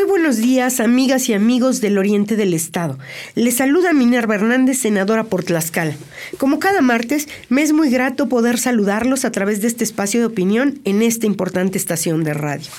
[0.00, 2.98] Muy buenos días, amigas y amigos del Oriente del Estado.
[3.34, 5.94] Les saluda Minerva Hernández, senadora por Tlaxcala.
[6.38, 10.26] Como cada martes, me es muy grato poder saludarlos a través de este espacio de
[10.26, 12.70] opinión en esta importante estación de radio.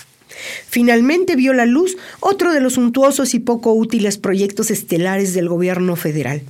[0.67, 5.95] Finalmente vio la luz otro de los suntuosos y poco útiles proyectos estelares del gobierno
[5.95, 6.41] federal.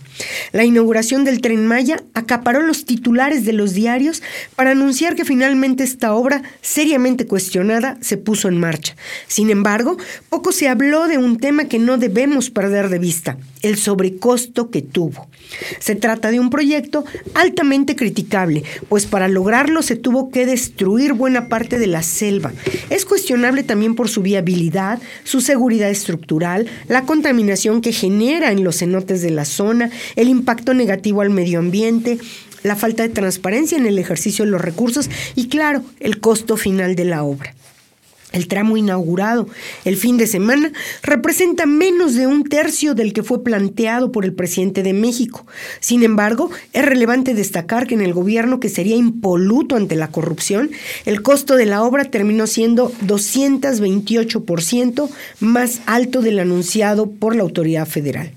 [0.52, 4.21] La inauguración del tren Maya acaparó los titulares de los diarios
[4.55, 8.96] para anunciar que finalmente esta obra, seriamente cuestionada, se puso en marcha.
[9.28, 9.98] Sin embargo,
[10.29, 14.82] poco se habló de un tema que no debemos perder de vista, el sobrecosto que
[14.82, 15.27] tuvo.
[15.79, 21.50] Se trata de un proyecto altamente criticable, pues para lograrlo se tuvo que destruir buena
[21.50, 22.52] parte de la selva.
[22.89, 28.80] Es cuestionable también por su viabilidad, su seguridad estructural, la contaminación que genera en los
[28.80, 32.17] cenotes de la zona, el impacto negativo al medio ambiente,
[32.64, 36.97] la falta de transparencia en el ejercicio de los recursos y claro, el costo final
[36.97, 37.56] de la obra.
[38.31, 39.47] El tramo inaugurado
[39.83, 40.71] el fin de semana
[41.03, 45.45] representa menos de un tercio del que fue planteado por el presidente de México.
[45.79, 50.71] Sin embargo, es relevante destacar que en el gobierno que sería impoluto ante la corrupción,
[51.05, 55.09] el costo de la obra terminó siendo 228%
[55.41, 58.31] más alto del anunciado por la autoridad federal.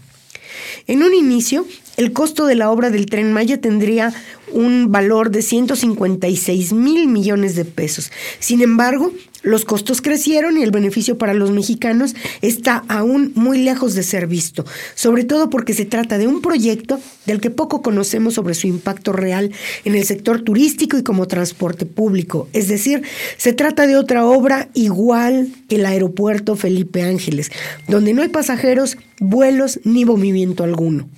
[0.87, 4.13] En un inicio, el costo de la obra del tren Maya tendría
[4.53, 8.13] un valor de 156 mil millones de pesos.
[8.39, 9.13] Sin embargo,
[9.45, 14.27] los costos crecieron y el beneficio para los mexicanos está aún muy lejos de ser
[14.27, 14.65] visto,
[14.95, 19.13] sobre todo porque se trata de un proyecto del que poco conocemos sobre su impacto
[19.13, 19.53] real
[19.85, 22.49] en el sector turístico y como transporte público.
[22.53, 23.03] Es decir,
[23.37, 27.53] se trata de otra obra igual que el aeropuerto Felipe Ángeles,
[27.87, 31.09] donde no hay pasajeros, vuelos ni movimiento alguno.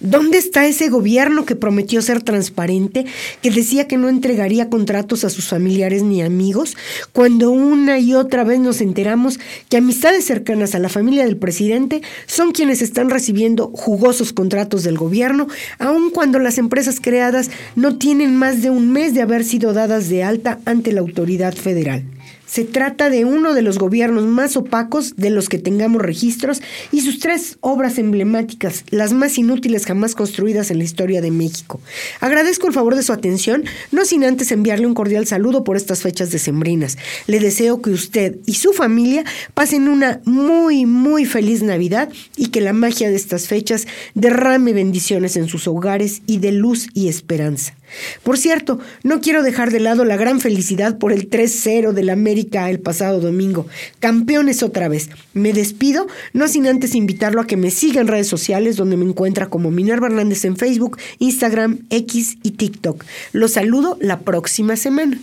[0.00, 3.06] ¿Dónde está ese gobierno que prometió ser transparente,
[3.42, 6.76] que decía que no entregaría contratos a sus familiares ni amigos,
[7.12, 9.38] cuando una y otra vez nos enteramos
[9.68, 14.98] que amistades cercanas a la familia del presidente son quienes están recibiendo jugosos contratos del
[14.98, 19.72] gobierno, aun cuando las empresas creadas no tienen más de un mes de haber sido
[19.72, 22.04] dadas de alta ante la autoridad federal?
[22.46, 27.00] Se trata de uno de los gobiernos más opacos de los que tengamos registros y
[27.00, 31.80] sus tres obras emblemáticas, las más inútiles jamás construidas en la historia de México.
[32.20, 36.02] Agradezco el favor de su atención, no sin antes enviarle un cordial saludo por estas
[36.02, 36.96] fechas decembrinas.
[37.26, 42.60] Le deseo que usted y su familia pasen una muy, muy feliz Navidad y que
[42.60, 47.74] la magia de estas fechas derrame bendiciones en sus hogares y de luz y esperanza.
[48.22, 52.68] Por cierto, no quiero dejar de lado la gran felicidad por el 3-0 del América
[52.70, 53.66] el pasado domingo.
[54.00, 55.10] Campeones otra vez.
[55.34, 59.04] Me despido, no sin antes invitarlo a que me siga en redes sociales donde me
[59.04, 63.04] encuentra como Minerva Hernández en Facebook, Instagram, X y TikTok.
[63.32, 65.18] Los saludo la próxima semana.